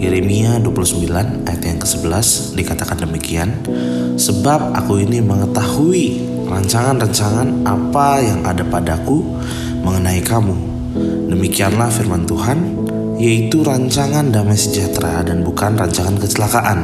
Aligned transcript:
Yeremia 0.00 0.56
29 0.64 1.44
ayat 1.44 1.60
yang 1.60 1.76
ke-11 1.76 2.56
dikatakan 2.56 3.04
demikian, 3.04 3.52
Sebab 4.16 4.72
aku 4.72 5.04
ini 5.04 5.20
mengetahui 5.20 6.24
rancangan-rancangan 6.48 7.68
apa 7.68 8.24
yang 8.24 8.40
ada 8.40 8.64
padaku 8.64 9.20
mengenai 9.84 10.24
kamu. 10.24 10.56
Demikianlah 11.28 11.92
firman 11.92 12.24
Tuhan, 12.24 12.80
yaitu 13.20 13.60
rancangan 13.60 14.32
damai 14.32 14.56
sejahtera 14.56 15.20
dan 15.20 15.44
bukan 15.44 15.76
rancangan 15.76 16.16
kecelakaan, 16.16 16.80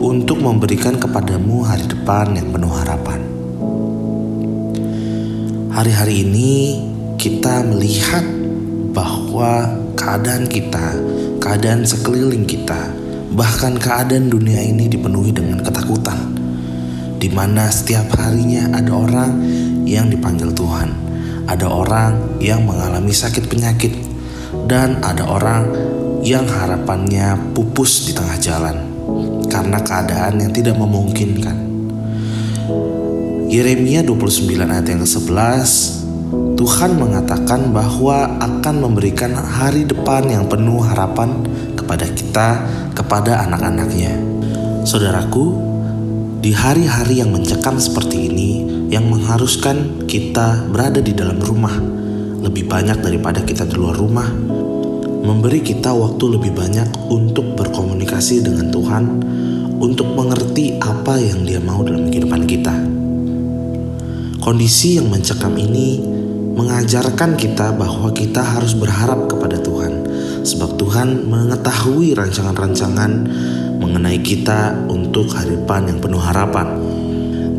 untuk 0.00 0.40
memberikan 0.40 0.96
kepadamu 0.96 1.60
hari 1.60 1.84
depan 1.84 2.40
yang 2.40 2.56
penuh 2.56 2.72
harapan. 2.72 3.20
Hari-hari 5.76 6.24
ini 6.24 6.52
kita 7.20 7.68
melihat 7.68 8.24
bahwa 8.96 9.84
keadaan 9.96 10.44
kita, 10.46 10.94
keadaan 11.40 11.82
sekeliling 11.82 12.44
kita, 12.44 12.92
bahkan 13.32 13.74
keadaan 13.80 14.28
dunia 14.28 14.60
ini 14.62 14.86
dipenuhi 14.86 15.32
dengan 15.32 15.64
ketakutan, 15.64 16.36
di 17.18 17.32
mana 17.32 17.72
setiap 17.72 18.12
harinya 18.20 18.70
ada 18.76 18.92
orang 18.92 19.32
yang 19.88 20.12
dipanggil 20.12 20.52
Tuhan, 20.52 20.92
ada 21.48 21.66
orang 21.66 22.38
yang 22.38 22.62
mengalami 22.62 23.10
sakit 23.10 23.48
penyakit, 23.48 23.96
dan 24.68 25.00
ada 25.00 25.24
orang 25.26 25.66
yang 26.22 26.44
harapannya 26.46 27.56
pupus 27.56 28.06
di 28.06 28.12
tengah 28.12 28.38
jalan 28.38 28.76
karena 29.46 29.78
keadaan 29.80 30.42
yang 30.42 30.52
tidak 30.52 30.76
memungkinkan. 30.76 31.56
Yeremia 33.46 34.02
29 34.02 34.58
ayat 34.58 34.86
yang 34.90 35.00
ke-11 35.06 36.05
Tuhan 36.32 36.98
mengatakan 36.98 37.70
bahwa 37.70 38.42
akan 38.42 38.74
memberikan 38.82 39.30
hari 39.38 39.86
depan 39.86 40.26
yang 40.26 40.50
penuh 40.50 40.82
harapan 40.82 41.46
kepada 41.78 42.06
kita, 42.10 42.48
kepada 42.90 43.46
anak-anaknya. 43.46 44.18
Saudaraku, 44.82 45.54
di 46.42 46.50
hari-hari 46.50 47.22
yang 47.22 47.30
mencekam 47.30 47.78
seperti 47.78 48.26
ini, 48.26 48.50
yang 48.90 49.06
mengharuskan 49.06 50.06
kita 50.10 50.66
berada 50.70 50.98
di 50.98 51.14
dalam 51.14 51.38
rumah 51.38 51.74
lebih 52.42 52.66
banyak 52.70 53.02
daripada 53.02 53.42
kita 53.42 53.66
di 53.66 53.74
luar 53.74 53.94
rumah, 53.94 54.26
memberi 55.22 55.62
kita 55.62 55.90
waktu 55.90 56.38
lebih 56.38 56.54
banyak 56.54 56.86
untuk 57.10 57.54
berkomunikasi 57.58 58.42
dengan 58.42 58.70
Tuhan, 58.70 59.04
untuk 59.78 60.10
mengerti 60.14 60.78
apa 60.78 61.18
yang 61.18 61.42
Dia 61.42 61.58
mau 61.62 61.82
dalam 61.82 62.06
kehidupan 62.10 62.42
kita. 62.46 62.74
Kondisi 64.38 64.94
yang 64.94 65.10
mencekam 65.10 65.58
ini 65.58 66.15
mengajarkan 66.56 67.36
kita 67.36 67.76
bahwa 67.76 68.08
kita 68.16 68.40
harus 68.40 68.72
berharap 68.72 69.28
kepada 69.28 69.60
Tuhan, 69.60 70.08
sebab 70.40 70.80
Tuhan 70.80 71.28
mengetahui 71.28 72.16
rancangan-rancangan 72.16 73.12
mengenai 73.76 74.16
kita 74.24 74.88
untuk 74.88 75.36
hari 75.36 75.60
depan 75.60 75.92
yang 75.92 76.00
penuh 76.00 76.18
harapan. 76.18 76.80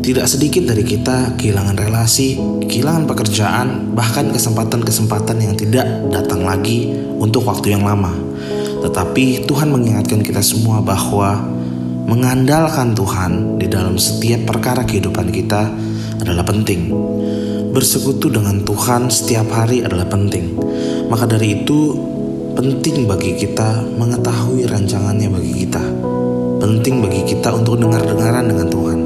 Tidak 0.02 0.26
sedikit 0.26 0.66
dari 0.66 0.82
kita 0.82 1.38
kehilangan 1.38 1.78
relasi, 1.78 2.40
kehilangan 2.66 3.06
pekerjaan, 3.06 3.92
bahkan 3.94 4.34
kesempatan-kesempatan 4.34 5.36
yang 5.46 5.54
tidak 5.54 5.86
datang 6.10 6.42
lagi 6.42 6.90
untuk 7.22 7.46
waktu 7.46 7.78
yang 7.78 7.86
lama. 7.86 8.10
Tetapi 8.82 9.46
Tuhan 9.46 9.68
mengingatkan 9.70 10.24
kita 10.24 10.42
semua 10.42 10.82
bahwa 10.82 11.38
mengandalkan 12.08 12.96
Tuhan 12.96 13.60
di 13.60 13.68
dalam 13.68 14.00
setiap 14.00 14.48
perkara 14.48 14.82
kehidupan 14.82 15.28
kita 15.28 15.68
adalah 16.24 16.42
penting. 16.42 16.88
Bersekutu 17.78 18.26
dengan 18.26 18.58
Tuhan 18.66 19.06
setiap 19.06 19.54
hari 19.54 19.86
adalah 19.86 20.10
penting. 20.10 20.58
Maka 21.06 21.30
dari 21.30 21.62
itu, 21.62 21.94
penting 22.58 23.06
bagi 23.06 23.38
kita 23.38 23.86
mengetahui 23.94 24.66
rancangannya 24.66 25.30
bagi 25.30 25.62
kita. 25.62 25.78
Penting 26.58 27.06
bagi 27.06 27.22
kita 27.22 27.54
untuk 27.54 27.78
dengar-dengaran 27.78 28.50
dengan 28.50 28.66
Tuhan. 28.66 28.98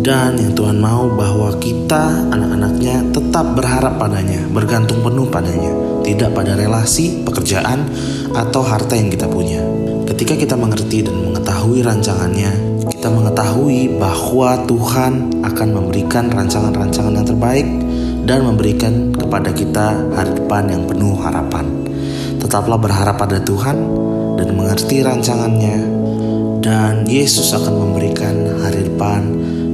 Dan 0.00 0.40
yang 0.40 0.56
Tuhan 0.56 0.80
mau 0.80 1.04
bahwa 1.12 1.52
kita 1.60 2.32
anak-anaknya 2.32 3.12
tetap 3.12 3.44
berharap 3.60 4.00
padanya, 4.00 4.40
bergantung 4.48 5.04
penuh 5.04 5.28
padanya, 5.28 6.00
tidak 6.00 6.32
pada 6.32 6.56
relasi, 6.56 7.28
pekerjaan, 7.28 7.84
atau 8.32 8.64
harta 8.64 8.96
yang 8.96 9.12
kita 9.12 9.28
punya. 9.28 9.60
Ketika 10.08 10.32
kita 10.32 10.56
mengerti 10.56 11.04
dan 11.04 11.28
mengetahui 11.28 11.84
rancangannya, 11.84 12.72
kita 12.88 13.12
mengetahui 13.12 14.00
bahwa 14.00 14.64
Tuhan 14.64 15.44
akan 15.44 15.68
memberikan 15.76 16.32
rancangan-rancangan 16.32 17.20
yang 17.20 17.28
terbaik 17.28 17.68
dan 18.24 18.40
memberikan 18.44 19.12
kepada 19.12 19.52
kita 19.52 20.00
hari 20.16 20.32
depan 20.32 20.72
yang 20.72 20.88
penuh 20.88 21.12
harapan. 21.20 21.68
Tetaplah 22.40 22.80
berharap 22.80 23.20
pada 23.20 23.40
Tuhan 23.40 23.76
dan 24.40 24.48
mengerti 24.56 25.04
rancangannya 25.04 26.04
dan 26.64 27.04
Yesus 27.04 27.52
akan 27.52 27.88
memberikan 27.88 28.64
hari 28.64 28.88
depan 28.88 29.20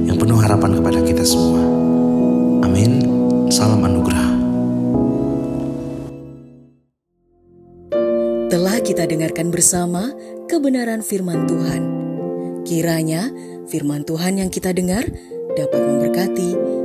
yang 0.03 0.19
penuh 0.19 0.35
harapan 0.35 0.75
kepada 0.75 0.99
kita 0.99 1.23
semua. 1.23 1.63
Amin. 2.67 2.99
Salam 3.47 3.79
anugerah. 3.83 4.27
Telah 8.51 8.77
kita 8.83 9.07
dengarkan 9.07 9.47
bersama 9.47 10.11
kebenaran 10.51 10.99
firman 10.99 11.47
Tuhan. 11.47 11.81
Kiranya 12.67 13.31
firman 13.71 14.03
Tuhan 14.03 14.43
yang 14.43 14.51
kita 14.51 14.75
dengar 14.75 15.07
dapat 15.55 15.81
memberkati, 15.83 16.70